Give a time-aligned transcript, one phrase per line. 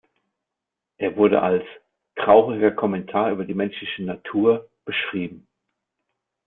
[0.97, 1.63] Er wurde als
[2.15, 5.47] „trauriger Kommentar über die menschliche Natur“ beschrieben.